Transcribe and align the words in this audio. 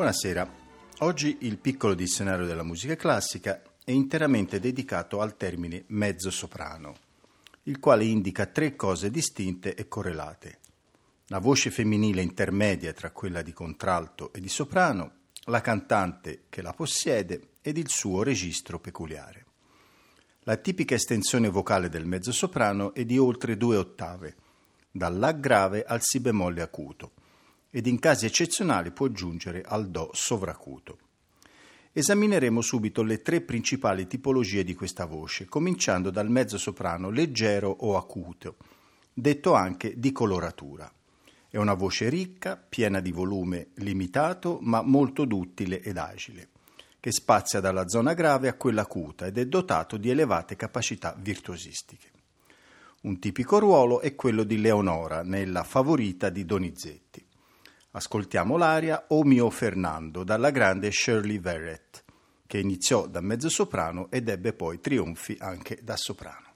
Buonasera. 0.00 0.50
Oggi 1.00 1.36
il 1.40 1.58
piccolo 1.58 1.92
dizionario 1.92 2.46
della 2.46 2.62
musica 2.62 2.96
classica 2.96 3.60
è 3.84 3.90
interamente 3.90 4.58
dedicato 4.58 5.20
al 5.20 5.36
termine 5.36 5.84
mezzo 5.88 6.30
soprano, 6.30 6.96
il 7.64 7.78
quale 7.80 8.04
indica 8.04 8.46
tre 8.46 8.76
cose 8.76 9.10
distinte 9.10 9.74
e 9.74 9.88
correlate. 9.88 10.58
La 11.26 11.38
voce 11.38 11.70
femminile 11.70 12.22
intermedia 12.22 12.94
tra 12.94 13.10
quella 13.10 13.42
di 13.42 13.52
contralto 13.52 14.32
e 14.32 14.40
di 14.40 14.48
soprano, 14.48 15.16
la 15.44 15.60
cantante 15.60 16.44
che 16.48 16.62
la 16.62 16.72
possiede 16.72 17.56
ed 17.60 17.76
il 17.76 17.90
suo 17.90 18.22
registro 18.22 18.80
peculiare. 18.80 19.44
La 20.44 20.56
tipica 20.56 20.94
estensione 20.94 21.50
vocale 21.50 21.90
del 21.90 22.06
mezzo 22.06 22.32
soprano 22.32 22.94
è 22.94 23.04
di 23.04 23.18
oltre 23.18 23.58
due 23.58 23.76
ottave, 23.76 24.34
dal 24.90 25.18
La 25.18 25.32
grave 25.32 25.84
al 25.84 26.00
Si 26.00 26.20
bemolle 26.20 26.62
acuto 26.62 27.12
ed 27.70 27.86
in 27.86 27.98
casi 27.98 28.26
eccezionali 28.26 28.90
può 28.90 29.08
giungere 29.08 29.62
al 29.62 29.88
Do 29.88 30.10
sovracuto. 30.12 30.98
Esamineremo 31.92 32.60
subito 32.60 33.02
le 33.02 33.20
tre 33.20 33.40
principali 33.40 34.06
tipologie 34.06 34.62
di 34.62 34.74
questa 34.74 35.06
voce, 35.06 35.46
cominciando 35.46 36.10
dal 36.10 36.30
mezzo 36.30 36.58
soprano 36.58 37.10
leggero 37.10 37.68
o 37.68 37.96
acuto, 37.96 38.56
detto 39.12 39.54
anche 39.54 39.98
di 39.98 40.12
coloratura. 40.12 40.92
È 41.48 41.56
una 41.56 41.74
voce 41.74 42.08
ricca, 42.08 42.56
piena 42.56 43.00
di 43.00 43.10
volume 43.10 43.70
limitato, 43.76 44.58
ma 44.62 44.82
molto 44.82 45.24
duttile 45.24 45.80
ed 45.80 45.96
agile, 45.96 46.50
che 47.00 47.10
spazia 47.10 47.58
dalla 47.58 47.88
zona 47.88 48.14
grave 48.14 48.46
a 48.46 48.54
quella 48.54 48.82
acuta 48.82 49.26
ed 49.26 49.36
è 49.36 49.46
dotato 49.46 49.96
di 49.96 50.10
elevate 50.10 50.54
capacità 50.54 51.16
virtuosistiche. 51.18 52.08
Un 53.02 53.18
tipico 53.18 53.58
ruolo 53.58 54.00
è 54.00 54.14
quello 54.14 54.44
di 54.44 54.60
Leonora 54.60 55.22
nella 55.22 55.64
Favorita 55.64 56.28
di 56.28 56.44
Donizetti. 56.44 57.26
Ascoltiamo 57.92 58.56
l'aria 58.56 59.06
O 59.08 59.24
mio 59.24 59.50
Fernando 59.50 60.22
dalla 60.22 60.50
grande 60.50 60.92
Shirley 60.92 61.40
Verrett, 61.40 62.04
che 62.46 62.58
iniziò 62.58 63.08
da 63.08 63.20
mezzosoprano 63.20 64.08
ed 64.12 64.28
ebbe 64.28 64.52
poi 64.52 64.80
trionfi 64.80 65.36
anche 65.40 65.80
da 65.82 65.96
soprano. 65.96 66.46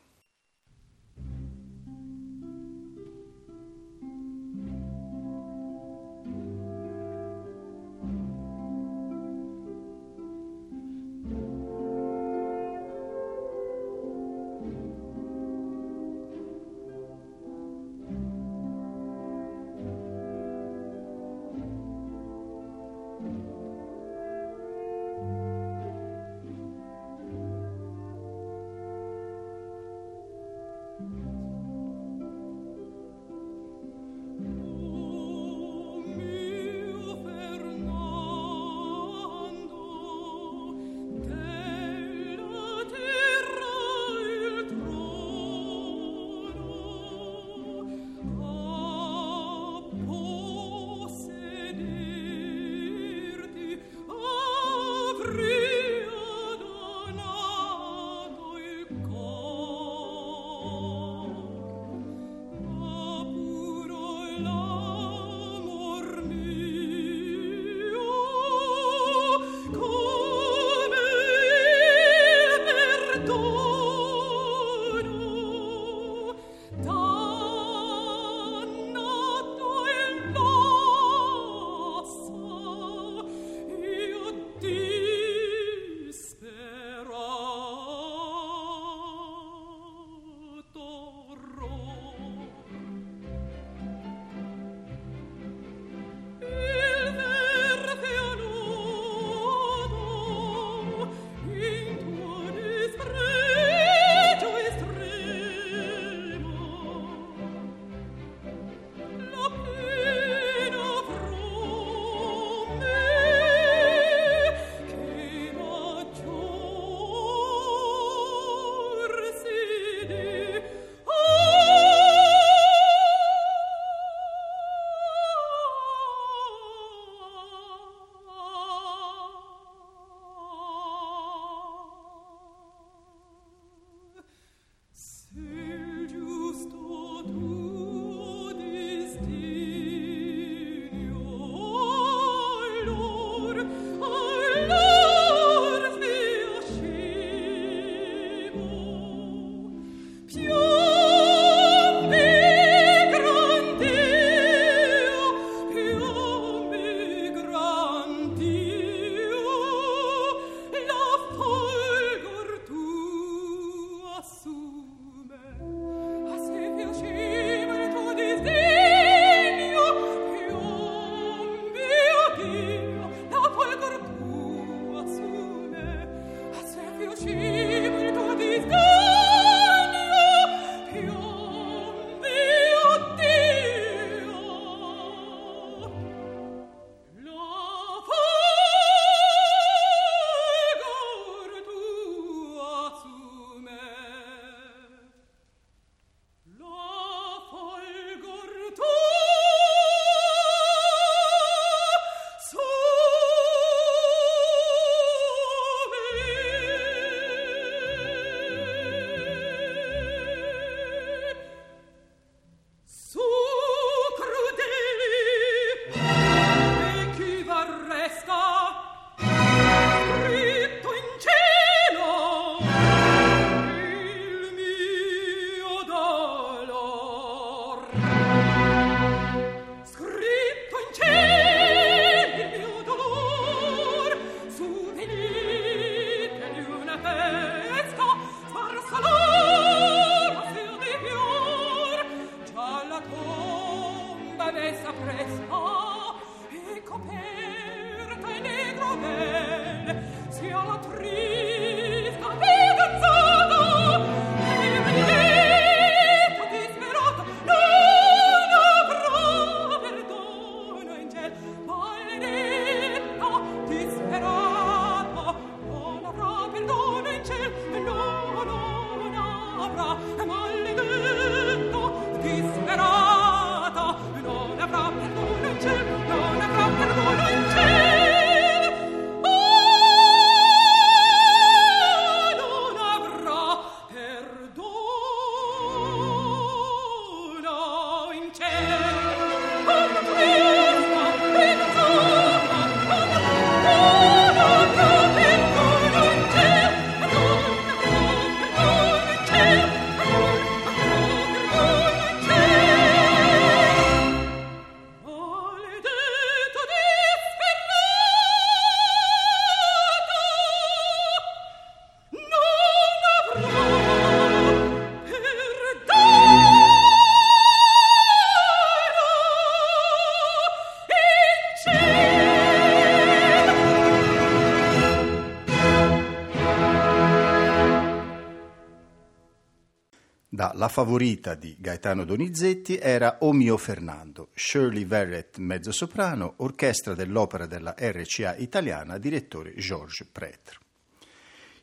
Favorita 330.74 331.36
di 331.36 331.54
Gaetano 331.56 332.04
Donizetti 332.04 332.76
era 332.76 333.18
O 333.20 333.32
mio 333.32 333.56
Fernando, 333.56 334.30
Shirley 334.34 334.84
Verrett 334.84 335.36
mezzosoprano, 335.36 336.34
orchestra 336.38 336.96
dell'opera 336.96 337.46
della 337.46 337.76
RCA 337.78 338.34
italiana, 338.34 338.98
direttore 338.98 339.54
Georges 339.54 340.08
Prêtre. 340.10 340.58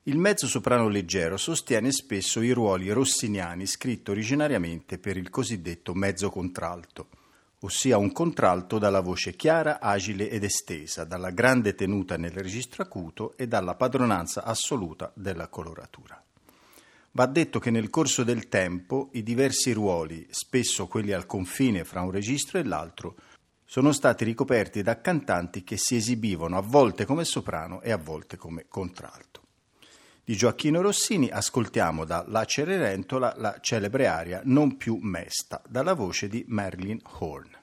Il 0.03 0.17
mezzosoprano 0.17 0.87
leggero 0.87 1.35
sostiene 1.35 1.91
spesso 1.91 2.39
i 2.39 2.51
ruoli 2.51 2.89
rossiniani 2.89 3.65
scritto 3.65 4.11
originariamente 4.11 4.97
per 4.97 5.17
il 5.17 5.29
cosiddetto 5.29 5.93
mezzo 5.93 6.29
contralto, 6.29 7.09
ossia 7.59 7.97
un 7.97 8.13
contralto 8.13 8.79
dalla 8.79 9.01
voce 9.01 9.35
chiara, 9.35 9.81
agile 9.81 10.29
ed 10.29 10.45
estesa, 10.45 11.03
dalla 11.03 11.31
grande 11.31 11.75
tenuta 11.75 12.15
nel 12.15 12.31
registro 12.31 12.81
acuto 12.81 13.35
e 13.35 13.45
dalla 13.45 13.75
padronanza 13.75 14.45
assoluta 14.45 15.11
della 15.15 15.49
coloratura. 15.49 16.23
Va 17.13 17.25
detto 17.25 17.59
che 17.59 17.71
nel 17.71 17.89
corso 17.89 18.23
del 18.23 18.47
tempo 18.47 19.09
i 19.13 19.23
diversi 19.23 19.73
ruoli, 19.73 20.25
spesso 20.29 20.87
quelli 20.87 21.11
al 21.11 21.25
confine 21.25 21.83
fra 21.83 22.01
un 22.01 22.11
registro 22.11 22.57
e 22.57 22.63
l'altro, 22.63 23.15
sono 23.65 23.91
stati 23.91 24.23
ricoperti 24.23 24.81
da 24.81 25.01
cantanti 25.01 25.63
che 25.63 25.77
si 25.77 25.95
esibivano 25.95 26.57
a 26.57 26.61
volte 26.61 27.05
come 27.05 27.25
soprano 27.25 27.81
e 27.81 27.91
a 27.91 27.97
volte 27.97 28.37
come 28.37 28.65
contralto. 28.67 29.41
Di 30.23 30.35
Gioacchino 30.35 30.81
Rossini 30.81 31.29
ascoltiamo 31.29 32.05
da 32.05 32.23
La 32.27 32.45
Cenerentola 32.45 33.33
la 33.37 33.57
celebre 33.59 34.07
aria 34.07 34.41
Non 34.45 34.77
più 34.77 34.97
mesta, 35.01 35.61
dalla 35.67 35.93
voce 35.93 36.29
di 36.29 36.45
Marilyn 36.47 36.99
Horn. 37.19 37.59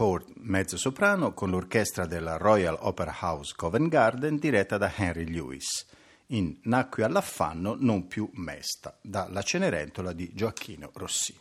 Hort, 0.00 0.30
mezzo-soprano, 0.36 1.34
con 1.34 1.50
l'orchestra 1.50 2.06
della 2.06 2.36
Royal 2.36 2.76
Opera 2.80 3.16
House 3.20 3.54
Covent 3.56 3.88
Garden 3.88 4.36
diretta 4.36 4.78
da 4.78 4.92
Henry 4.94 5.28
Lewis, 5.28 5.86
in 6.26 6.58
Nacque 6.62 7.02
all'affanno 7.02 7.76
non 7.78 8.06
più 8.06 8.30
mesta, 8.34 8.96
dalla 9.02 9.42
Cenerentola 9.42 10.12
di 10.12 10.30
Gioacchino 10.32 10.90
Rossini. 10.94 11.40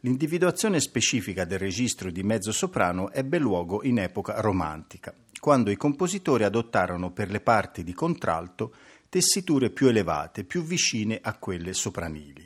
L'individuazione 0.00 0.78
specifica 0.80 1.44
del 1.44 1.58
registro 1.58 2.10
di 2.10 2.22
mezzo-soprano 2.22 3.10
ebbe 3.12 3.38
luogo 3.38 3.82
in 3.82 3.98
epoca 3.98 4.40
romantica, 4.40 5.14
quando 5.40 5.70
i 5.70 5.76
compositori 5.76 6.44
adottarono 6.44 7.12
per 7.12 7.30
le 7.30 7.40
parti 7.40 7.82
di 7.82 7.94
contralto 7.94 8.74
tessiture 9.08 9.70
più 9.70 9.86
elevate, 9.86 10.44
più 10.44 10.62
vicine 10.62 11.18
a 11.22 11.38
quelle 11.38 11.72
sopranili. 11.72 12.45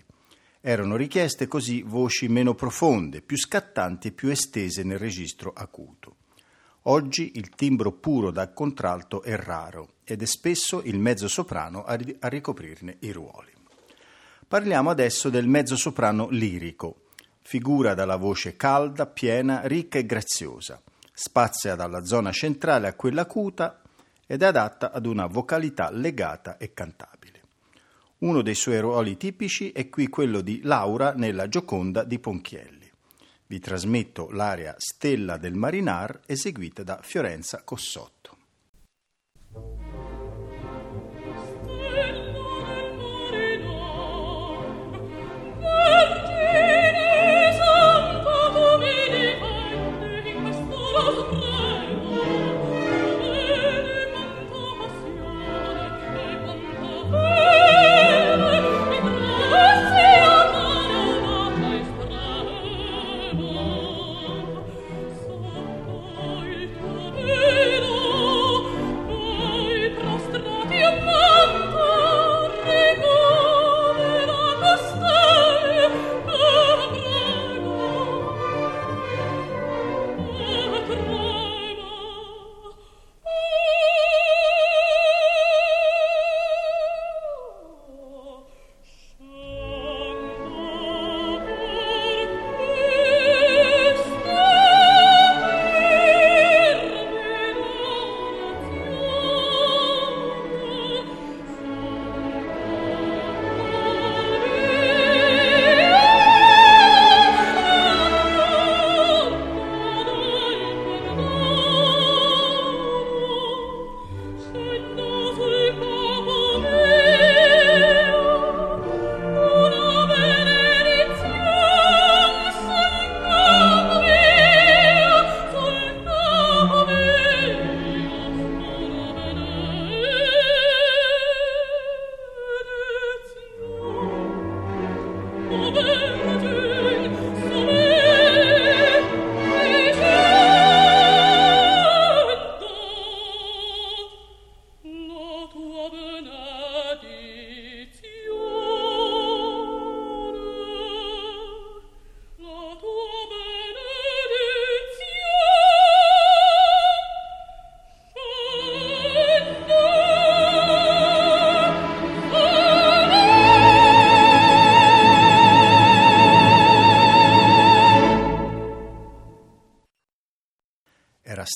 Erano 0.63 0.97
richieste 0.97 1.47
così 1.47 1.81
voci 1.81 2.29
meno 2.29 2.55
profonde, 2.55 3.23
più 3.23 3.39
scattanti 3.39 4.09
e 4.09 4.13
più 4.13 4.29
estese 4.29 4.83
nel 4.83 4.99
registro 4.99 5.53
acuto. 5.55 6.17
Oggi 6.83 7.33
il 7.37 7.49
timbro 7.49 7.93
puro 7.93 8.31
da 8.31 8.53
contralto 8.53 9.23
è 9.23 9.37
raro 9.37 9.95
ed 10.05 10.21
è 10.21 10.27
spesso 10.27 10.83
il 10.83 10.99
mezzo-soprano 10.99 11.85
a, 11.85 11.95
ri- 11.95 12.15
a 12.21 12.29
ricoprirne 12.29 12.97
i 13.01 13.11
ruoli. 13.11 13.53
Parliamo 14.47 14.91
adesso 14.91 15.31
del 15.31 15.47
mezzo-soprano 15.47 16.29
lirico. 16.29 17.05
Figura 17.41 17.95
dalla 17.95 18.17
voce 18.17 18.57
calda, 18.57 19.07
piena, 19.07 19.67
ricca 19.67 19.99
e 19.99 20.05
graziosa. 20.05 20.83
Spazia 21.11 21.75
dalla 21.75 22.05
zona 22.05 22.33
centrale 22.33 22.87
a 22.87 22.95
quella 22.95 23.23
acuta 23.23 23.81
ed 24.27 24.43
è 24.43 24.47
adatta 24.47 24.93
ad 24.93 25.07
una 25.07 25.27
vocalità 25.27 25.91
legata 25.91 26.59
e 26.59 26.75
cantabile. 26.75 27.10
Uno 28.21 28.43
dei 28.43 28.55
suoi 28.55 28.81
ruoli 28.81 29.17
tipici 29.17 29.73
è 29.73 29.89
qui 29.89 30.09
quello 30.09 30.43
di 30.43 30.61
Laura 30.63 31.15
nella 31.15 31.49
Gioconda 31.49 32.05
di 32.05 32.19
Ponchielli. 32.19 32.87
Vi 33.47 33.59
trasmetto 33.59 34.29
l'aria 34.31 34.75
Stella 34.77 35.39
del 35.39 35.55
Marinar 35.55 36.21
eseguita 36.27 36.83
da 36.83 37.01
Fiorenza 37.03 37.63
Cossotto. 37.65 38.30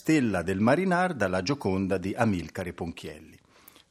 Stella 0.04 0.42
del 0.42 0.60
Marinar 0.60 1.14
dalla 1.14 1.40
Gioconda 1.40 1.96
di 1.96 2.12
Amilcare 2.14 2.74
Ponchielli. 2.74 3.38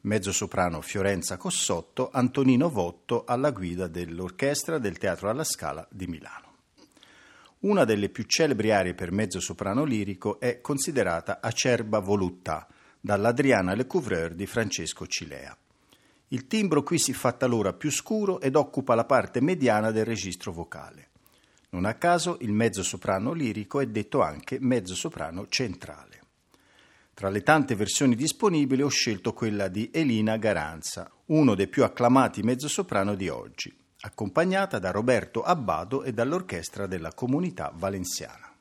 mezzosoprano 0.02 0.80
Fiorenza 0.82 1.38
Cossotto, 1.38 2.12
Antonino 2.14 2.70
Votto 2.70 3.24
alla 3.26 3.50
guida 3.50 3.88
dell'orchestra 3.88 4.78
del 4.78 5.00
Teatro 5.00 5.32
alla 5.32 5.44
Scala 5.44 5.88
di 5.90 6.06
Milano. 6.06 6.58
Una 7.62 7.84
delle 7.84 8.10
più 8.10 8.26
celebri 8.26 8.72
arie 8.72 8.94
per 8.94 9.12
mezzosoprano 9.12 9.86
lirico 9.86 10.40
è 10.40 10.62
considerata 10.62 11.40
Acerba 11.42 11.98
Voluttà, 11.98 12.68
dall'Adriana 13.02 13.74
Le 13.74 13.88
Couvreur 13.88 14.36
di 14.36 14.46
Francesco 14.46 15.08
Cilea. 15.08 15.58
Il 16.28 16.46
timbro 16.46 16.84
qui 16.84 17.00
si 17.00 17.14
fa 17.14 17.32
talora 17.32 17.74
più 17.74 17.90
scuro 17.90 18.40
ed 18.40 18.56
occupa 18.56 18.94
la 18.94 19.06
parte 19.06 19.42
mediana 19.42 19.90
del 19.90 20.06
registro 20.06 20.52
vocale. 20.52 21.10
Non 21.74 21.86
a 21.86 21.96
caso 21.96 22.38
il 22.42 22.54
mezzosoprano 22.54 23.34
lirico 23.34 23.80
è 23.80 23.88
detto 23.88 24.22
anche 24.22 24.60
mezzosoprano 24.60 25.48
centrale. 25.50 26.22
Tra 27.16 27.30
le 27.30 27.42
tante 27.42 27.74
versioni 27.74 28.16
disponibili 28.16 28.84
ho 28.84 28.90
scelto 28.90 29.34
quella 29.34 29.68
di 29.70 29.90
Elina 29.92 30.38
Garanza, 30.38 31.10
uno 31.28 31.56
dei 31.56 31.68
più 31.68 31.84
acclamati 31.84 32.44
mezzosoprano 32.44 33.16
di 33.16 33.28
oggi, 33.28 33.76
accompagnata 34.02 34.78
da 34.78 34.92
Roberto 34.92 35.42
Abbado 35.42 36.04
e 36.04 36.14
dall'orchestra 36.14 36.86
della 36.86 37.12
Comunità 37.14 37.72
Valenziana. 37.76 38.52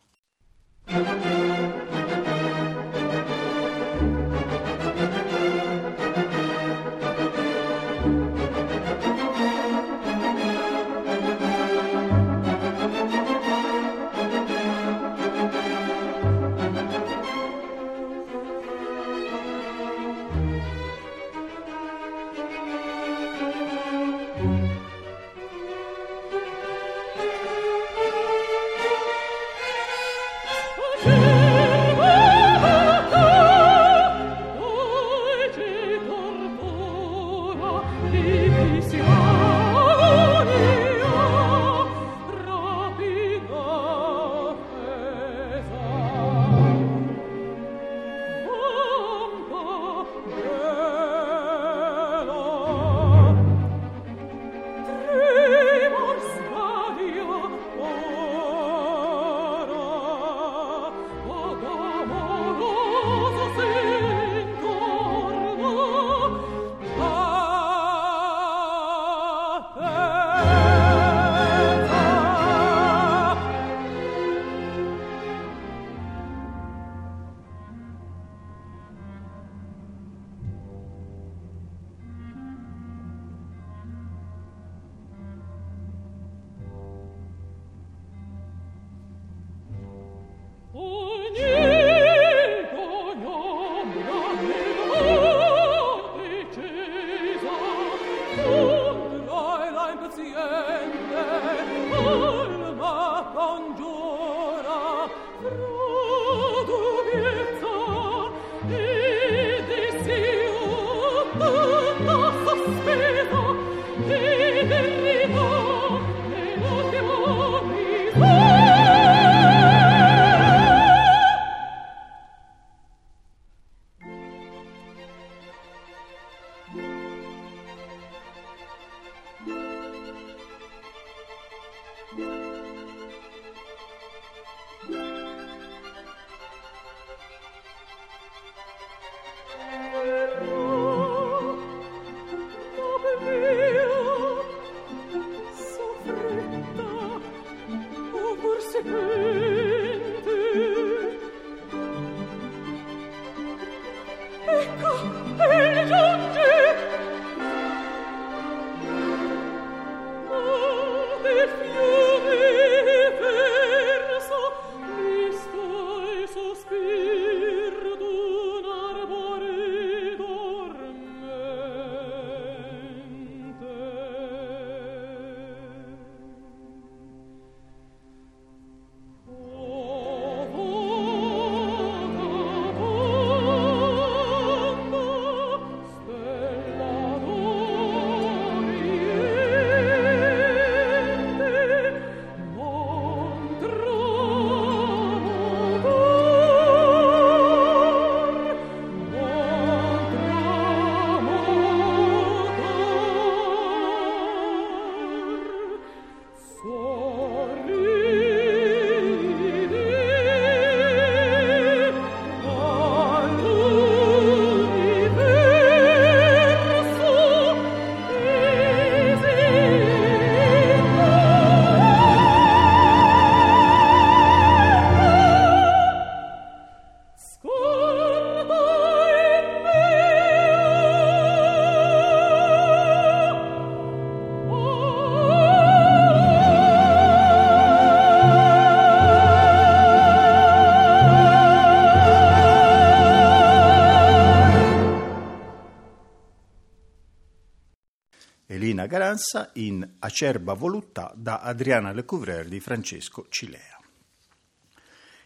Garanza 249.13 249.51
in 249.57 249.87
Acerba 249.99 250.55
Voluttà 250.55 251.13
da 251.15 251.41
Adriana 251.41 251.93
Lecouvreur 251.93 252.49
di 252.49 252.61
Francesco 252.61 253.27
Cilea. 253.29 253.79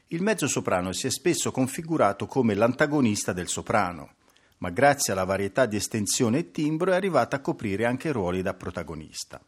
Il 0.08 0.22
mezzo 0.22 0.48
soprano 0.48 0.90
si 0.90 1.06
è 1.06 1.10
spesso 1.10 1.52
configurato 1.52 2.26
come 2.26 2.54
l'antagonista 2.54 3.32
del 3.32 3.46
soprano, 3.46 4.14
ma 4.58 4.70
grazie 4.70 5.12
alla 5.12 5.22
varietà 5.22 5.66
di 5.66 5.76
estensione 5.76 6.38
e 6.38 6.50
timbro 6.50 6.90
è 6.90 6.96
arrivata 6.96 7.36
a 7.36 7.40
coprire 7.40 7.84
anche 7.84 8.10
ruoli 8.10 8.42
da 8.42 8.54
protagonista. 8.54 9.40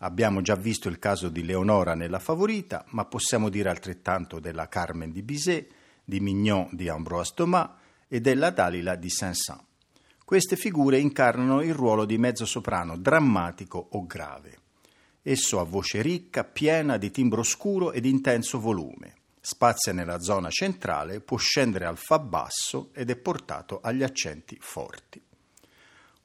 Abbiamo 0.00 0.42
già 0.42 0.56
visto 0.56 0.90
il 0.90 0.98
caso 0.98 1.30
di 1.30 1.42
Leonora 1.42 1.94
nella 1.94 2.18
Favorita, 2.18 2.84
ma 2.88 3.06
possiamo 3.06 3.48
dire 3.48 3.70
altrettanto 3.70 4.40
della 4.40 4.68
Carmen 4.68 5.10
di 5.10 5.22
Bizet, 5.22 5.72
di 6.04 6.20
Mignon 6.20 6.68
di 6.72 6.90
Ambroise 6.90 7.32
Thomas 7.34 7.70
e 8.08 8.20
della 8.20 8.50
Dalila 8.50 8.94
di 8.94 9.08
Saint-Saëns. 9.08 9.68
Queste 10.30 10.54
figure 10.54 11.00
incarnano 11.00 11.60
il 11.60 11.74
ruolo 11.74 12.04
di 12.04 12.16
mezzosoprano 12.16 12.96
drammatico 12.96 13.88
o 13.90 14.06
grave. 14.06 14.58
Esso 15.22 15.58
ha 15.58 15.64
voce 15.64 16.02
ricca, 16.02 16.44
piena 16.44 16.98
di 16.98 17.10
timbro 17.10 17.42
scuro 17.42 17.90
ed 17.90 18.04
intenso 18.04 18.60
volume. 18.60 19.14
Spazia 19.40 19.92
nella 19.92 20.20
zona 20.20 20.48
centrale, 20.48 21.18
può 21.18 21.36
scendere 21.36 21.86
al 21.86 21.96
fa 21.96 22.20
basso 22.20 22.90
ed 22.92 23.10
è 23.10 23.16
portato 23.16 23.80
agli 23.82 24.04
accenti 24.04 24.56
forti. 24.60 25.20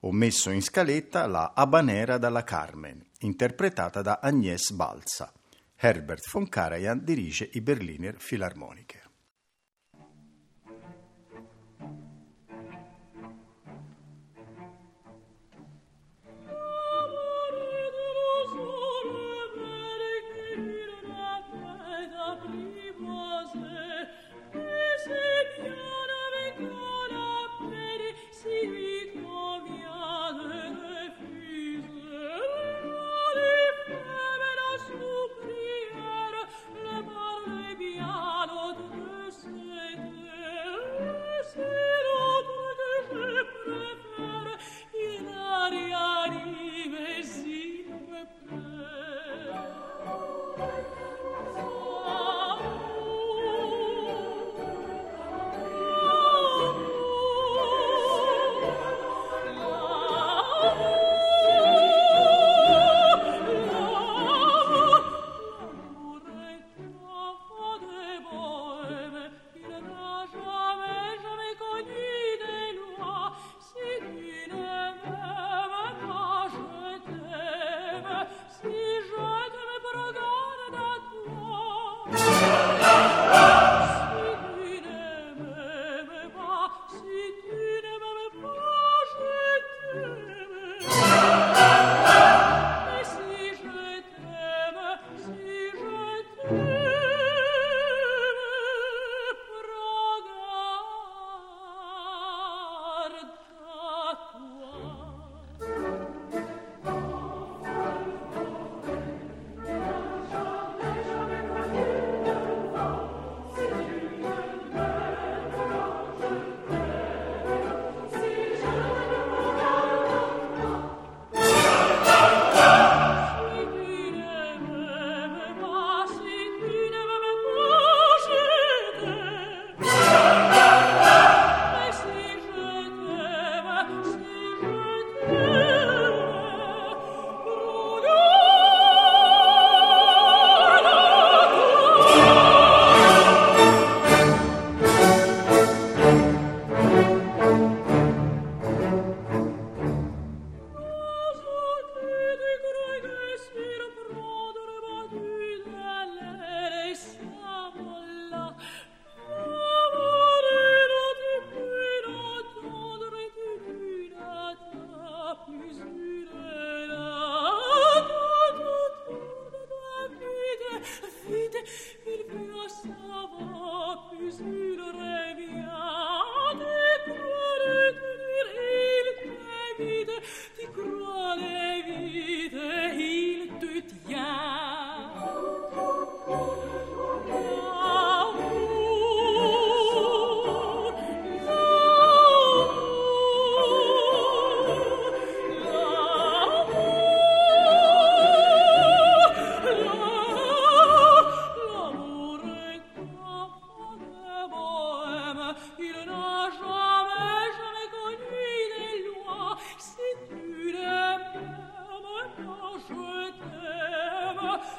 Ho 0.02 0.12
messo 0.12 0.52
in 0.52 0.62
scaletta 0.62 1.26
la 1.26 1.54
Habanera 1.56 2.20
dalla 2.20 2.44
Carmen, 2.44 3.04
interpretata 3.22 4.04
da 4.04 4.20
Agnès 4.22 4.72
Balza. 4.72 5.34
Herbert 5.78 6.30
von 6.30 6.48
Karajan 6.48 7.04
dirige 7.04 7.50
i 7.54 7.60
Berliner 7.60 8.18
Philharmoniker. 8.18 9.05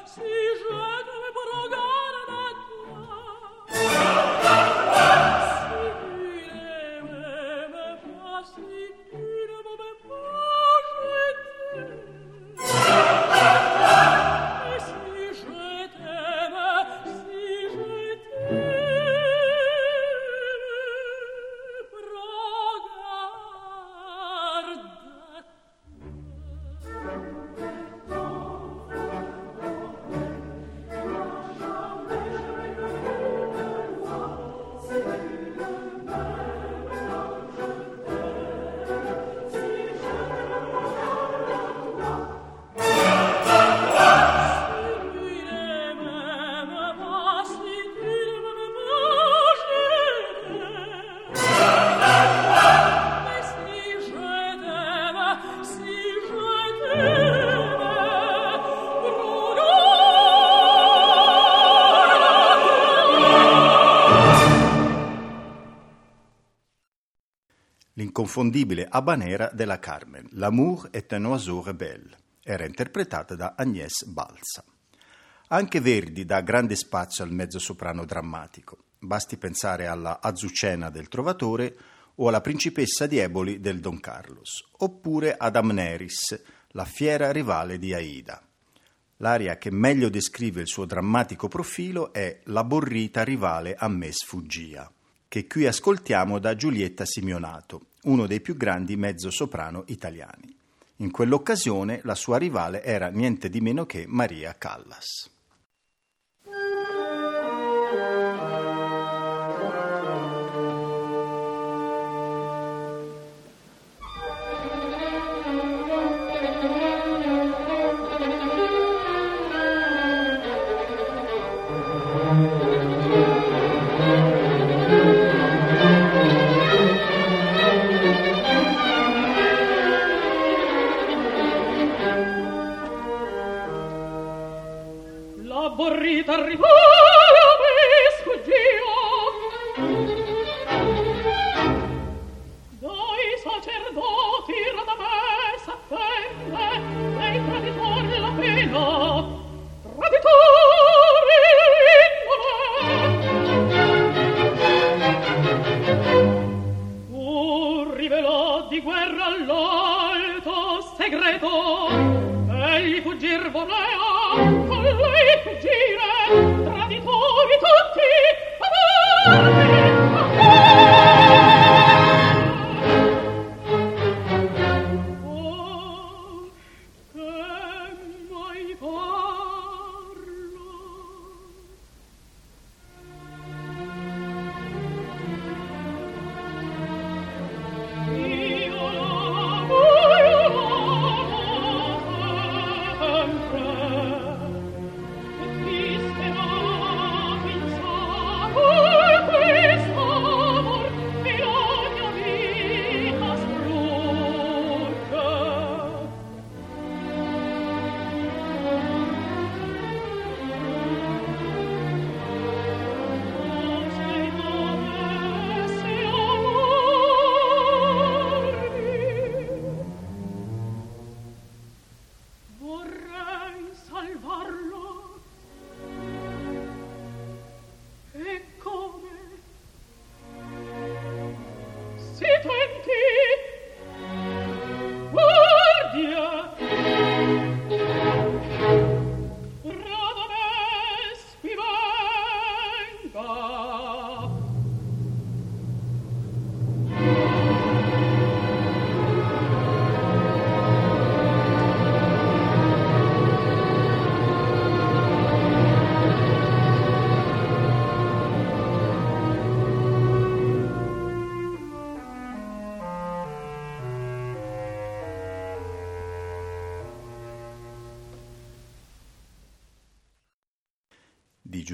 see 0.07 0.46
l'inconfondibile 68.27 68.87
Habanera 68.89 69.49
della 69.53 69.79
Carmen, 69.79 70.27
L'amour 70.31 70.89
est 70.91 71.13
un 71.13 71.25
oiseau 71.25 71.61
rebelle. 71.61 72.15
Era 72.43 72.65
interpretata 72.65 73.35
da 73.35 73.55
Agnès 73.57 74.03
Balsa. 74.03 74.63
Anche 75.47 75.79
Verdi 75.79 76.25
dà 76.25 76.41
grande 76.41 76.75
spazio 76.75 77.23
al 77.23 77.31
mezzosoprano 77.31 78.03
drammatico. 78.03 78.79
Basti 78.99 79.37
pensare 79.37 79.87
alla 79.87 80.19
Azucena 80.21 80.89
del 80.89 81.07
Trovatore 81.07 81.75
o 82.15 82.27
alla 82.27 82.41
Principessa 82.41 83.07
di 83.07 83.17
Eboli 83.17 83.61
del 83.61 83.79
Don 83.79 83.99
Carlos, 84.01 84.65
oppure 84.79 85.35
ad 85.37 85.55
Amneris, 85.55 86.41
la 86.71 86.85
fiera 86.85 87.31
rivale 87.31 87.77
di 87.77 87.93
Aida. 87.93 88.41
L'aria 89.17 89.57
che 89.57 89.71
meglio 89.71 90.09
descrive 90.09 90.61
il 90.61 90.67
suo 90.67 90.85
drammatico 90.85 91.47
profilo 91.47 92.11
è 92.11 92.41
La 92.45 92.65
borrita 92.65 93.23
rivale 93.23 93.75
a 93.75 93.87
me 93.87 94.11
sfuggia, 94.11 94.91
che 95.29 95.47
qui 95.47 95.65
ascoltiamo 95.65 96.39
da 96.39 96.55
Giulietta 96.55 97.05
Simeonato, 97.05 97.86
uno 98.03 98.27
dei 98.27 98.41
più 98.41 98.55
grandi 98.55 98.95
mezzosoprano 98.95 99.83
italiani. 99.87 100.55
In 100.97 101.11
quell'occasione 101.11 102.01
la 102.03 102.15
sua 102.15 102.37
rivale 102.37 102.83
era 102.83 103.09
niente 103.09 103.49
di 103.49 103.61
meno 103.61 103.85
che 103.85 104.05
Maria 104.07 104.55
Callas. 104.57 105.29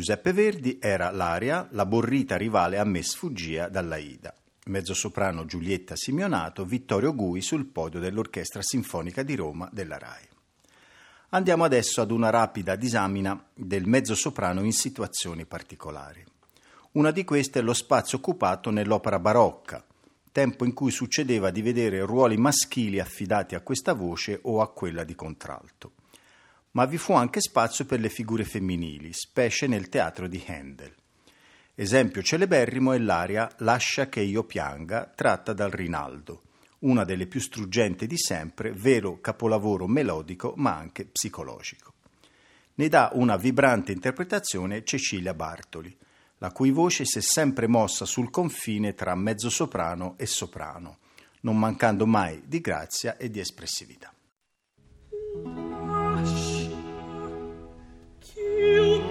Giuseppe 0.03 0.33
Verdi 0.33 0.79
era 0.81 1.11
l'aria 1.11 1.65
La 1.71 1.85
borrita 1.85 2.35
rivale 2.35 2.77
a 2.77 2.83
me 2.83 3.01
sfuggia 3.01 3.69
dall'Aida. 3.69 4.35
Mezzosoprano 4.65 5.45
Giulietta 5.45 5.95
Simeonato, 5.95 6.65
Vittorio 6.65 7.15
Gui 7.15 7.41
sul 7.41 7.67
podio 7.67 8.01
dell'Orchestra 8.01 8.61
Sinfonica 8.61 9.23
di 9.23 9.33
Roma 9.35 9.69
della 9.71 9.97
RAI. 9.97 10.27
Andiamo 11.29 11.63
adesso 11.63 12.01
ad 12.01 12.11
una 12.11 12.29
rapida 12.29 12.75
disamina 12.75 13.41
del 13.53 13.87
mezzosoprano 13.87 14.61
in 14.63 14.73
situazioni 14.73 15.45
particolari. 15.45 16.21
Una 16.91 17.11
di 17.11 17.23
queste 17.23 17.59
è 17.59 17.61
lo 17.61 17.73
spazio 17.73 18.17
occupato 18.17 18.71
nell'opera 18.71 19.19
barocca, 19.19 19.85
tempo 20.33 20.65
in 20.65 20.73
cui 20.73 20.91
succedeva 20.91 21.49
di 21.49 21.61
vedere 21.61 22.03
ruoli 22.03 22.35
maschili 22.35 22.99
affidati 22.99 23.55
a 23.55 23.61
questa 23.61 23.93
voce 23.93 24.37
o 24.41 24.59
a 24.59 24.69
quella 24.69 25.05
di 25.05 25.15
contralto 25.15 25.93
ma 26.73 26.85
vi 26.85 26.97
fu 26.97 27.13
anche 27.13 27.41
spazio 27.41 27.85
per 27.85 27.99
le 27.99 28.09
figure 28.09 28.43
femminili, 28.43 29.13
specie 29.13 29.67
nel 29.67 29.89
teatro 29.89 30.27
di 30.27 30.43
Handel. 30.47 30.93
Esempio 31.75 32.21
celeberrimo 32.21 32.93
è 32.93 32.99
l'aria 32.99 33.51
Lascia 33.57 34.07
che 34.07 34.21
io 34.21 34.43
pianga, 34.43 35.11
tratta 35.15 35.53
dal 35.53 35.71
Rinaldo, 35.71 36.41
una 36.79 37.03
delle 37.03 37.27
più 37.27 37.39
struggenti 37.39 38.05
di 38.07 38.17
sempre, 38.17 38.71
vero 38.71 39.19
capolavoro 39.19 39.87
melodico 39.87 40.53
ma 40.57 40.75
anche 40.75 41.05
psicologico. 41.05 41.93
Ne 42.75 42.89
dà 42.89 43.11
una 43.13 43.37
vibrante 43.37 43.91
interpretazione 43.91 44.83
Cecilia 44.83 45.33
Bartoli, 45.33 45.95
la 46.39 46.51
cui 46.51 46.71
voce 46.71 47.05
si 47.05 47.19
è 47.19 47.21
sempre 47.21 47.67
mossa 47.67 48.05
sul 48.05 48.29
confine 48.29 48.95
tra 48.95 49.15
mezzosoprano 49.15 50.15
e 50.17 50.25
soprano, 50.25 50.97
non 51.41 51.57
mancando 51.57 52.05
mai 52.05 52.41
di 52.45 52.59
grazia 52.61 53.15
e 53.17 53.29
di 53.29 53.39
espressività. 53.39 54.13
You. 58.63 59.02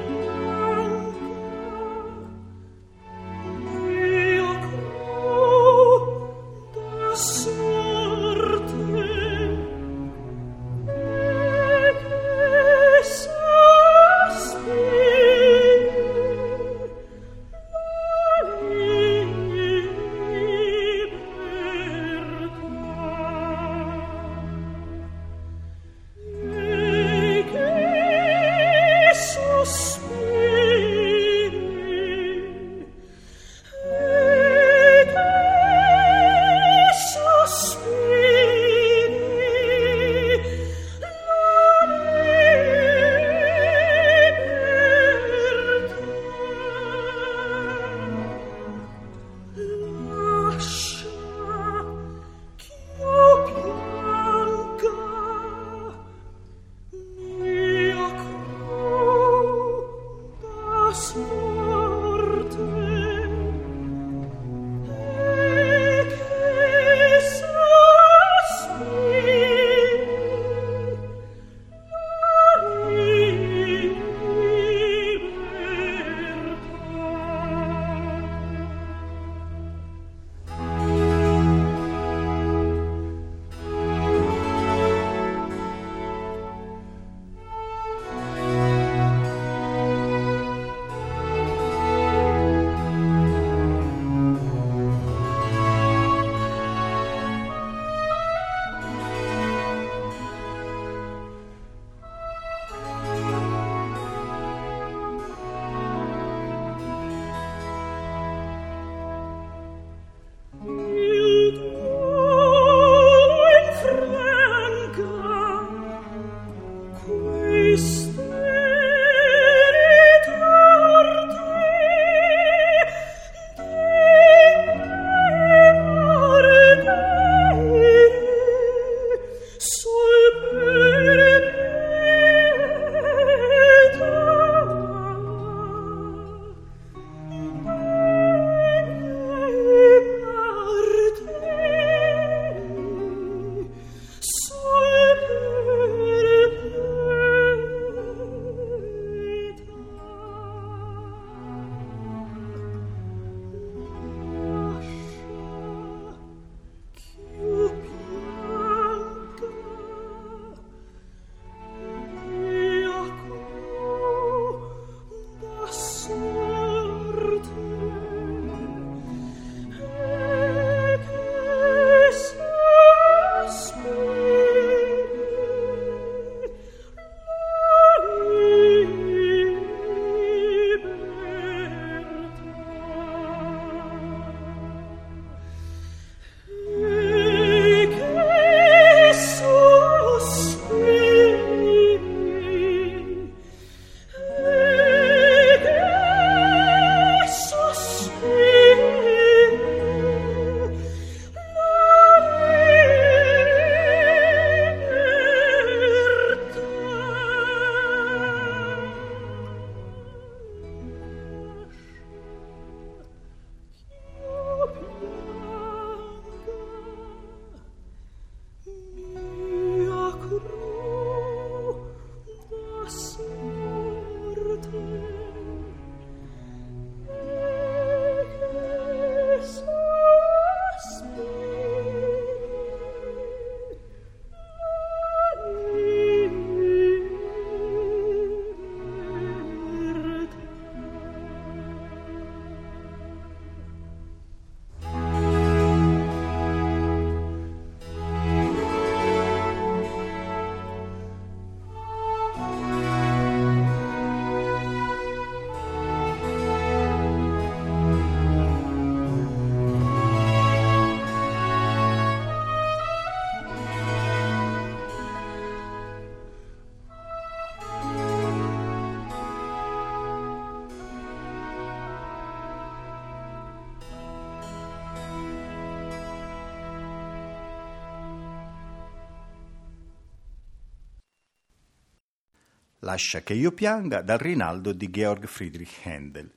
Lascia 282.93 283.22
che 283.22 283.32
io 283.32 283.53
pianga 283.53 284.03
dal 284.03 284.18
Rinaldo 284.18 284.74
di 284.74 284.90
Georg 284.90 285.24
Friedrich 285.24 285.80
Handel. 285.84 286.30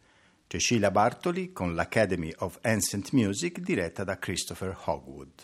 Cecilia 0.47 0.89
Bartoli 0.89 1.51
con 1.51 1.75
l'Academy 1.75 2.33
of 2.37 2.59
Ancient 2.61 3.11
Music 3.11 3.59
diretta 3.59 4.05
da 4.05 4.17
Christopher 4.17 4.73
Hogwood. 4.85 5.43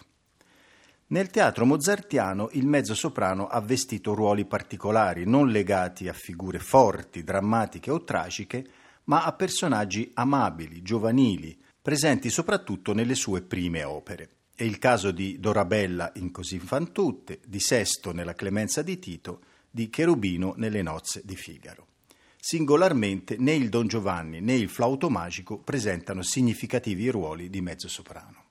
Nel 1.07 1.29
teatro 1.29 1.65
mozartiano 1.65 2.47
il 2.53 2.65
mezzosoprano 2.65 3.47
ha 3.47 3.59
vestito 3.59 4.13
ruoli 4.13 4.45
particolari, 4.45 5.25
non 5.25 5.49
legati 5.49 6.07
a 6.07 6.13
figure 6.13 6.59
forti, 6.59 7.25
drammatiche 7.25 7.91
o 7.91 8.05
tragiche, 8.05 8.65
ma 9.05 9.25
a 9.25 9.33
personaggi 9.33 10.11
amabili, 10.13 10.81
giovanili, 10.81 11.61
presenti 11.81 12.29
soprattutto 12.29 12.93
nelle 12.93 13.15
sue 13.15 13.41
prime 13.41 13.83
opere. 13.83 14.29
È 14.55 14.63
il 14.63 14.77
caso 14.77 15.11
di 15.11 15.41
Dorabella 15.41 16.13
in 16.15 16.31
Così 16.31 16.57
fan 16.59 16.93
tutte, 16.93 17.41
di 17.45 17.59
Sesto 17.59 18.13
nella 18.13 18.33
Clemenza 18.33 18.81
di 18.81 18.97
Tito, 18.97 19.41
di 19.71 19.89
Cherubino 19.89 20.53
nelle 20.57 20.81
Nozze 20.81 21.21
di 21.23 21.35
Figaro. 21.35 21.87
Singolarmente 22.37 23.37
né 23.37 23.53
il 23.53 23.69
Don 23.69 23.87
Giovanni 23.87 24.41
né 24.41 24.55
il 24.55 24.69
Flauto 24.69 25.09
Magico 25.09 25.59
presentano 25.59 26.21
significativi 26.21 27.09
ruoli 27.09 27.49
di 27.49 27.61
mezzosoprano. 27.61 28.43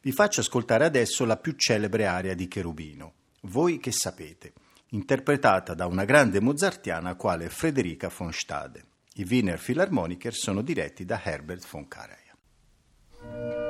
Vi 0.00 0.12
faccio 0.12 0.40
ascoltare 0.40 0.84
adesso 0.84 1.24
la 1.24 1.36
più 1.36 1.52
celebre 1.52 2.06
aria 2.06 2.34
di 2.34 2.48
Cherubino, 2.48 3.12
Voi 3.42 3.78
che 3.78 3.92
sapete, 3.92 4.52
interpretata 4.88 5.74
da 5.74 5.86
una 5.86 6.04
grande 6.04 6.40
mozartiana 6.40 7.14
quale 7.14 7.48
Frederica 7.48 8.10
von 8.14 8.32
Stade. 8.32 8.84
I 9.14 9.26
Wiener 9.28 9.58
Philharmoniker 9.58 10.34
sono 10.34 10.62
diretti 10.62 11.04
da 11.04 11.20
Herbert 11.22 11.66
von 11.68 11.88
Karajan. 11.88 13.69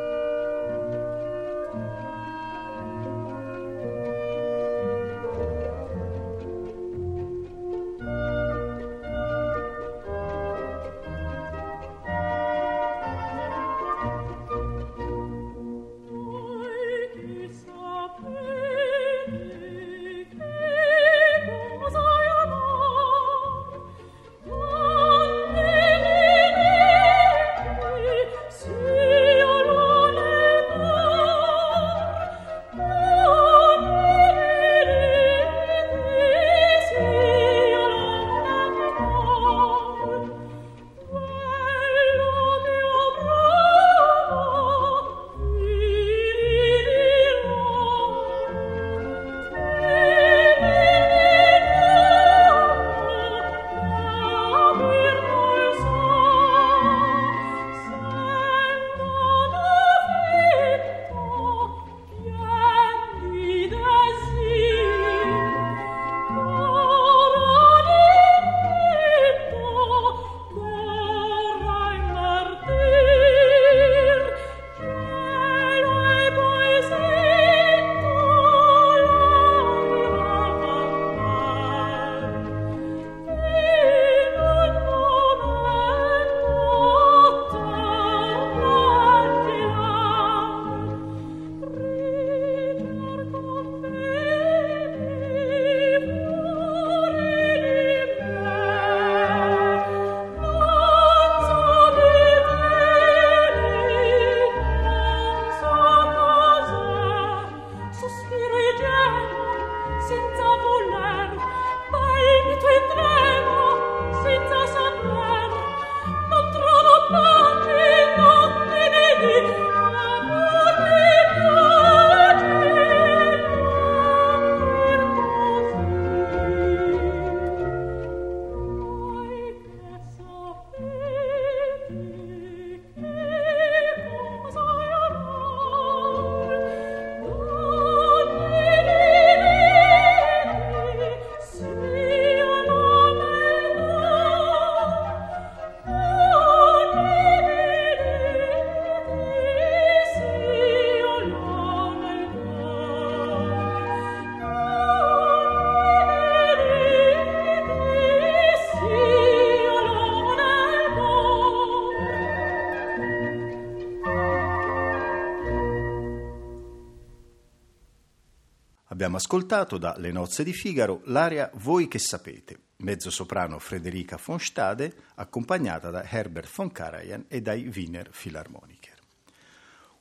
Abbiamo 169.11 169.27
ascoltato 169.27 169.77
da 169.77 169.97
Le 169.99 170.13
nozze 170.13 170.45
di 170.45 170.53
Figaro 170.53 171.01
l'aria 171.07 171.51
Voi 171.55 171.89
che 171.89 171.99
sapete, 171.99 172.57
mezzosoprano 172.77 173.59
Frederica 173.59 174.17
von 174.25 174.39
Stade, 174.39 174.95
accompagnata 175.17 175.91
da 175.91 176.05
Herbert 176.09 176.49
von 176.55 176.71
Karajan 176.71 177.25
e 177.27 177.43
dai 177.43 177.69
Wiener 177.75 178.09
Philharmoniker. 178.11 178.95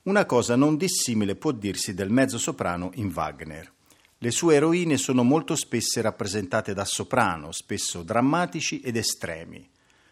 Una 0.03 0.27
cosa 0.27 0.55
non 0.55 0.77
dissimile 0.77 1.33
può 1.33 1.51
dirsi 1.51 1.95
del 1.95 2.11
mezzosoprano 2.11 2.91
in 2.95 3.11
Wagner. 3.11 3.71
Le 4.19 4.29
sue 4.29 4.53
eroine 4.53 4.97
sono 4.97 5.23
molto 5.23 5.55
spesse 5.55 6.01
rappresentate 6.01 6.75
da 6.75 6.85
soprano, 6.85 7.51
spesso 7.51 8.03
drammatici 8.03 8.79
ed 8.81 8.95
estremi. 8.95 9.67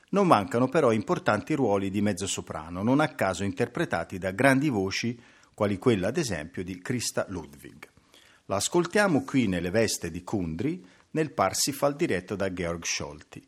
Non 0.10 0.26
mancano 0.26 0.70
però 0.70 0.92
importanti 0.92 1.54
ruoli 1.54 1.92
di 1.92 2.02
mezzosoprano, 2.02 2.82
non 2.82 3.00
a 3.00 3.10
caso 3.10 3.44
interpretati 3.44 4.18
da 4.18 4.32
grandi 4.32 4.70
voci, 4.70 5.16
quali 5.54 5.78
quella 5.78 6.08
ad 6.08 6.18
esempio 6.18 6.64
di 6.64 6.82
Christa 6.82 7.28
Ludwig. 7.30 7.90
La 8.50 8.56
ascoltiamo 8.56 9.26
qui 9.26 9.46
nelle 9.46 9.72
veste 9.72 10.10
di 10.10 10.24
Kundry 10.24 10.82
nel 11.12 11.34
Parsifal 11.34 11.98
diretto 11.98 12.38
da 12.38 12.54
Georg 12.54 12.86
Scholti. 12.86 13.46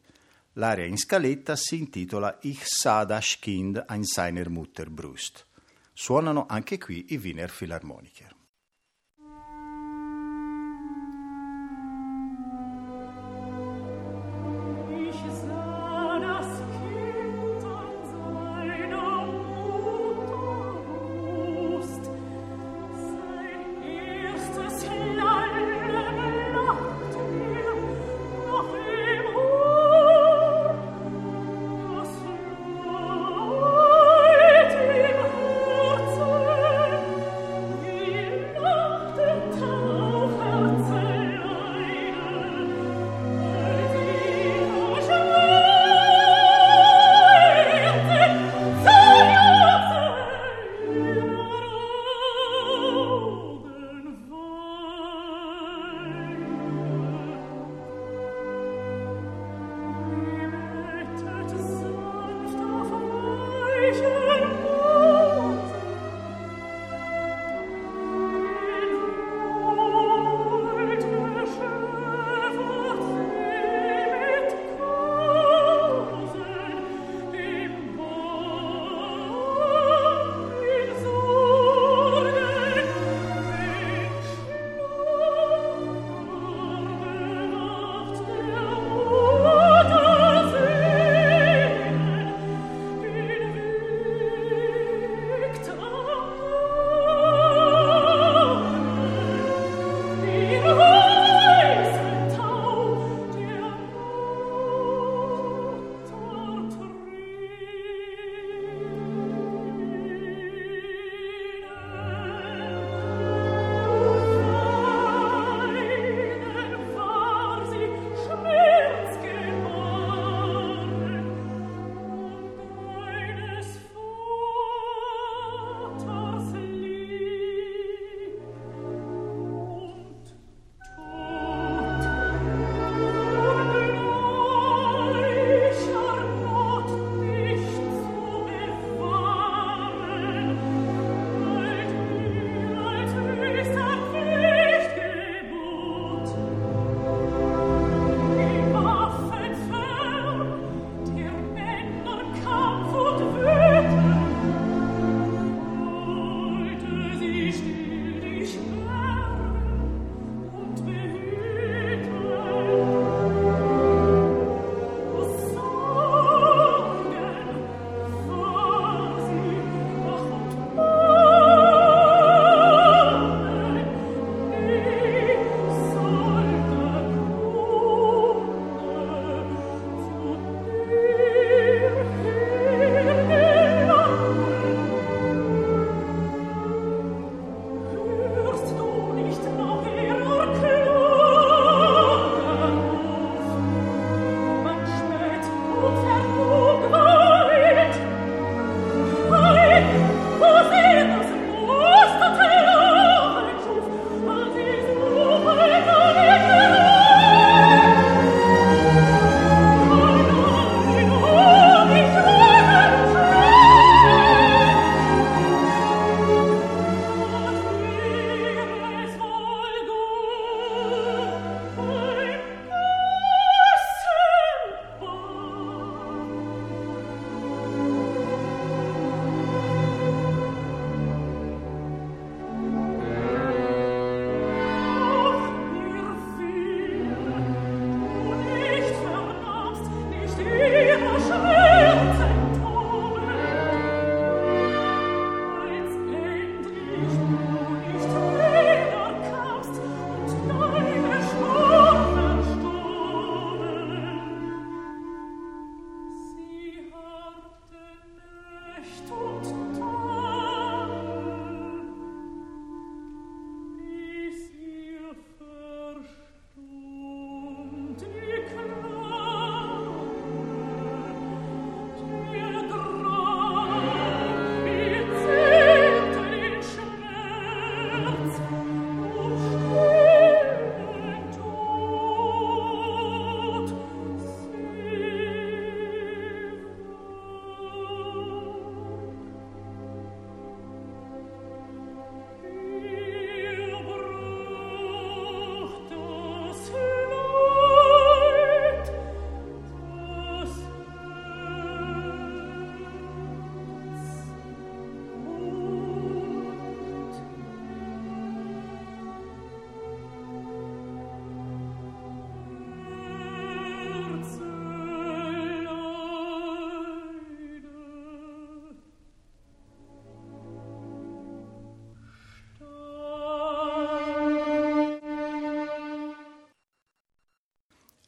L'aria 0.54 0.84
in 0.84 0.98
scaletta 0.98 1.56
si 1.56 1.78
intitola 1.78 2.38
Ich 2.42 2.66
sah 2.66 3.06
das 3.06 3.40
Kind 3.40 3.82
ein 3.88 4.04
seiner 4.04 4.50
Mutter 4.50 4.90
Brust. 4.90 5.46
Suonano 5.94 6.48
anche 6.50 6.78
qui 6.78 7.14
i 7.14 7.18
Wiener 7.18 7.50
Philharmoniker. 7.50 8.36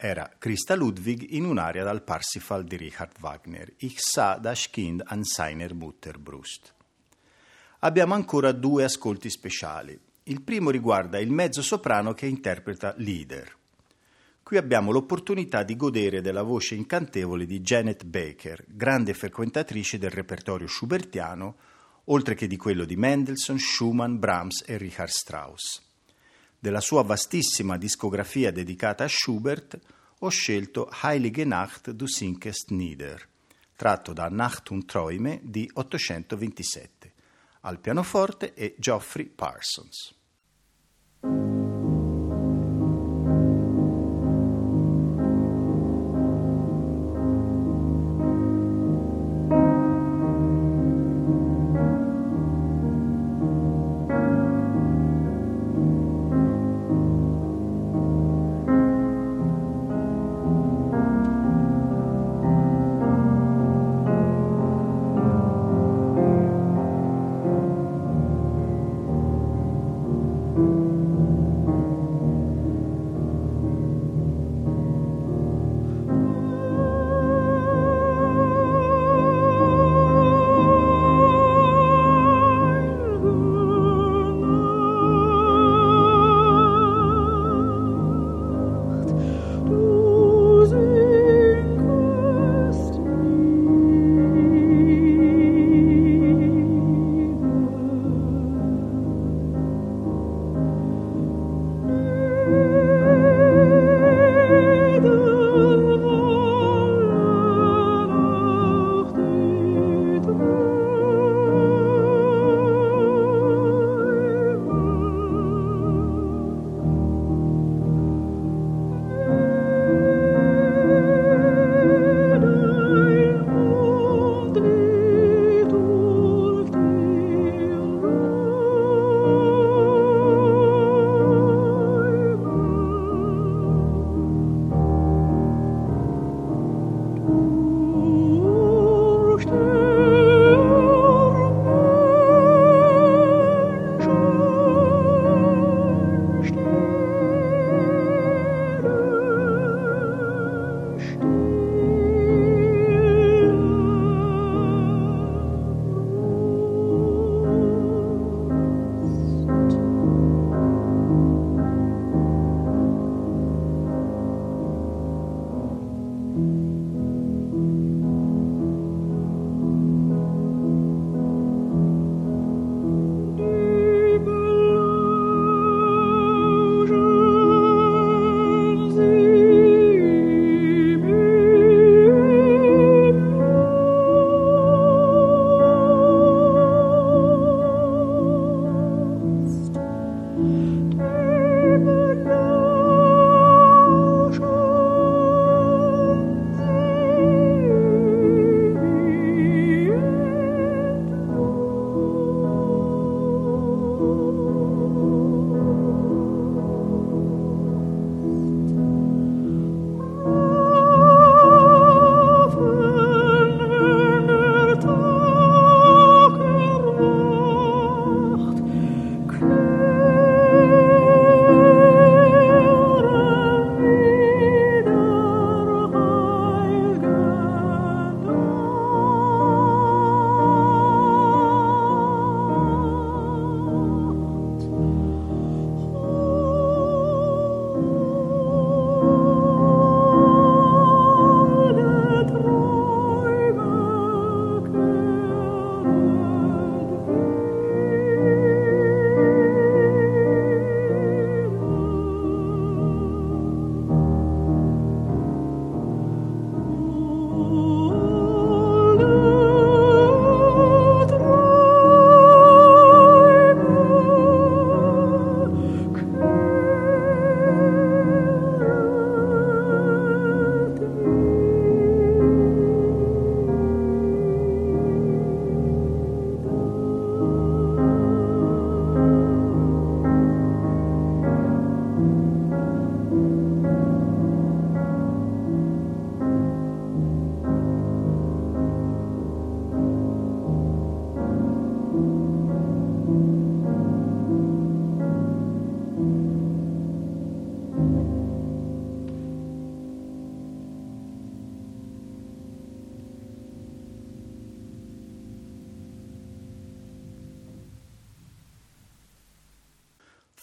Era 0.04 0.32
Christa 0.40 0.74
Ludwig 0.74 1.28
in 1.30 1.46
un'aria 1.46 1.84
dal 1.84 2.02
Parsifal 2.02 2.64
di 2.64 2.76
Richard 2.76 3.20
Wagner, 3.20 3.72
Ich 3.78 4.00
sah 4.00 4.40
das 4.40 4.72
Kind 4.72 5.04
an 5.06 5.24
seiner 5.24 5.76
Mutterbrust. 5.76 6.74
Abbiamo 7.82 8.16
ancora 8.16 8.52
due 8.52 8.84
ascolti 8.84 9.30
speciali. 9.30 9.98
Il 10.24 10.42
primo 10.42 10.72
riguarda 10.72 11.20
il 11.20 11.30
mezzo 11.30 11.62
soprano 11.62 12.14
che 12.14 12.26
interpreta 12.26 12.96
Leader. 12.98 13.56
Qui 14.42 14.58
abbiamo 14.58 14.92
l'opportunità 14.92 15.62
di 15.62 15.76
godere 15.76 16.22
della 16.22 16.42
voce 16.42 16.74
incantevole 16.74 17.46
di 17.46 17.62
Janet 17.62 18.04
Baker, 18.04 18.66
grande 18.68 19.14
frequentatrice 19.14 20.00
del 20.00 20.10
repertorio 20.10 20.68
schubertiano, 20.68 21.56
oltre 22.06 22.34
che 22.34 22.48
di 22.48 22.58
quello 22.58 22.86
di 22.86 22.96
Mendelssohn, 22.96 23.60
Schumann, 23.60 24.18
Brahms 24.18 24.64
e 24.66 24.78
Richard 24.78 25.12
Strauss. 25.12 25.91
Della 26.64 26.80
sua 26.80 27.02
vastissima 27.02 27.76
discografia 27.76 28.52
dedicata 28.52 29.04
a 29.04 29.08
Schubert 29.08 29.80
ho 30.20 30.30
scelto 30.30 30.92
Heilige 31.02 31.44
Nacht 31.44 31.90
du 31.90 32.06
sinkest 32.06 32.70
nieder, 32.70 33.20
tratto 33.76 34.14
da 34.14 34.30
Nacht 34.30 34.70
und 34.70 34.88
Träume 34.88 35.40
di 35.42 35.68
827 35.74 37.12
al 37.62 37.80
pianoforte 37.80 38.54
e 38.54 38.76
Geoffrey 38.78 39.26
Parsons. 39.26 40.14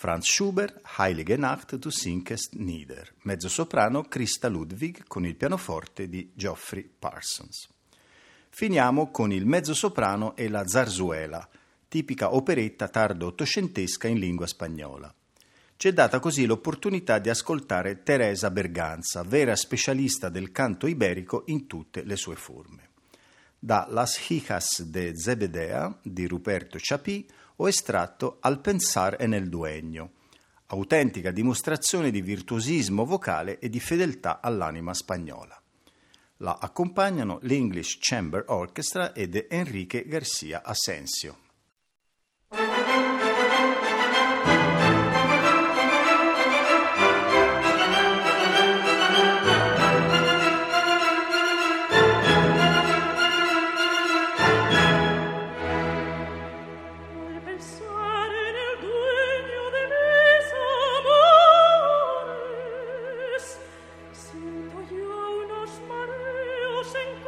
Franz 0.09 0.25
Schubert, 0.25 0.81
Heilige 0.97 1.37
Nacht, 1.37 1.77
du 1.77 1.91
sinkest 1.91 2.55
nieder, 2.55 3.13
mezzosoprano 3.25 4.05
Christa 4.05 4.49
Ludwig 4.49 5.07
con 5.07 5.27
il 5.27 5.37
pianoforte 5.37 6.09
di 6.09 6.33
Geoffrey 6.35 6.89
Parsons. 6.99 7.69
Finiamo 8.49 9.11
con 9.11 9.33
il 9.33 9.45
mezzosoprano 9.45 10.35
e 10.35 10.49
la 10.49 10.67
zarzuela, 10.67 11.47
tipica 11.87 12.35
operetta 12.35 12.89
tardo 12.89 13.27
ottocentesca 13.27 14.09
in 14.09 14.19
lingua 14.19 14.47
spagnola. 14.47 15.15
Ci 15.77 15.89
è 15.89 15.93
data 15.93 16.21
così 16.21 16.47
l'opportunità 16.47 17.19
di 17.19 17.29
ascoltare 17.29 18.03
Teresa 18.03 18.51
Berganza, 18.51 19.23
vera 19.25 19.55
specialista 19.57 20.31
del 20.31 20.53
canto 20.53 20.87
iberico 20.87 21.43
in 21.49 21.67
tutte 21.67 22.03
le 22.03 22.17
sue 22.17 22.37
forme. 22.37 22.89
Da 23.59 23.87
Las 23.91 24.31
Hijas 24.31 24.85
de 24.85 25.15
Zebedea 25.15 25.95
di 26.03 26.27
Ruperto 26.27 26.79
Chapí 26.81 27.27
o 27.61 27.69
estratto 27.69 28.39
Al 28.41 28.61
pensar 28.61 29.17
en 29.21 29.35
el 29.35 29.49
dueño, 29.49 30.13
autentica 30.67 31.31
dimostrazione 31.31 32.11
di 32.11 32.21
virtuosismo 32.21 33.05
vocale 33.05 33.59
e 33.59 33.69
di 33.69 33.81
fedeltà 33.81 34.41
all'anima 34.41 34.95
spagnola. 34.95 35.61
La 36.39 36.59
accompagnano 36.61 37.39
l'English 37.43 37.99
Chamber 38.01 38.45
Orchestra 38.49 39.13
ed 39.13 39.47
Enrique 39.49 40.07
Garcia 40.07 40.63
Asensio. 40.63 41.47
se 66.89 67.28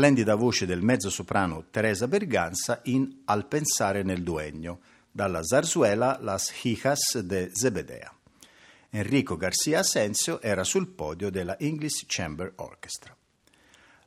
splendida 0.00 0.34
voce 0.34 0.64
del 0.64 0.80
mezzosoprano 0.80 1.66
Teresa 1.70 2.08
Berganza 2.08 2.80
in 2.84 3.20
Al 3.26 3.46
pensare 3.46 4.02
nel 4.02 4.22
duegno, 4.22 4.80
dalla 5.10 5.44
zarzuela 5.44 6.16
Las 6.22 6.64
Hijas 6.64 7.18
de 7.18 7.50
Zebedea. 7.52 8.10
Enrico 8.88 9.36
Garcia 9.36 9.80
Asensio 9.80 10.40
era 10.40 10.64
sul 10.64 10.88
podio 10.88 11.28
della 11.28 11.58
English 11.58 12.04
Chamber 12.06 12.50
Orchestra. 12.56 13.14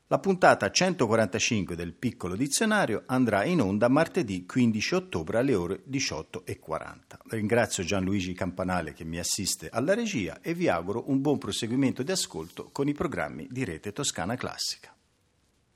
La 0.08 0.18
puntata 0.18 0.72
145 0.72 1.76
del 1.76 1.94
piccolo 1.94 2.36
dizionario 2.36 3.04
andrà 3.06 3.44
in 3.44 3.62
onda 3.62 3.88
martedì 3.88 4.48
15 4.48 4.96
ottobre 4.96 5.38
alle 5.38 5.54
ore 5.54 5.84
18.40. 5.88 6.96
Ringrazio 7.28 7.84
Gianluigi 7.84 8.34
Campanale 8.34 8.94
che 8.94 9.04
mi 9.04 9.20
assiste 9.20 9.70
alla 9.72 9.94
regia 9.94 10.42
e 10.42 10.56
vi 10.56 10.68
auguro 10.68 11.12
un 11.12 11.22
buon 11.22 11.38
proseguimento 11.38 12.02
di 12.02 12.12
ascolto 12.12 12.70
con 12.72 12.88
i 12.88 12.94
programmi 12.94 13.48
di 13.52 13.64
Rete 13.64 13.94
Toscana 13.94 14.36
Classica. 14.36 14.93